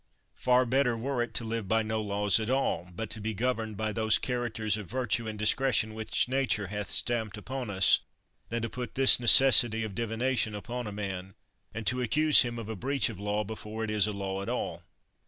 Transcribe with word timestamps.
Far 0.37 0.65
better 0.65 0.97
were 0.97 1.21
it 1.21 1.35
to 1.35 1.43
live 1.43 1.67
by 1.67 1.83
no 1.83 2.01
laws 2.01 2.39
at 2.39 2.49
all, 2.49 2.89
but 2.91 3.11
to 3.11 3.21
be 3.21 3.35
gov 3.35 3.57
erned 3.57 3.77
by 3.77 3.93
those 3.93 4.17
characters 4.17 4.75
of 4.75 4.89
virtue 4.89 5.27
and 5.27 5.39
discre 5.39 5.71
tion 5.71 5.93
which 5.93 6.27
nature 6.27 6.65
hath 6.65 6.89
stamped 6.89 7.37
upon 7.37 7.69
us, 7.69 7.99
than 8.49 8.63
to 8.63 8.69
put 8.71 8.95
this 8.95 9.19
necessity 9.19 9.83
of 9.83 9.93
divination 9.93 10.55
upon 10.55 10.87
a 10.87 10.91
man, 10.91 11.35
and 11.71 11.85
to 11.85 12.01
accuse 12.01 12.41
him 12.41 12.57
of 12.57 12.67
a 12.67 12.75
breach 12.75 13.09
of 13.09 13.19
law 13.19 13.43
before 13.43 13.83
it 13.83 13.91
is 13.91 14.07
a 14.07 14.11
law 14.11 14.41
at 14.41 14.49
all! 14.49 14.81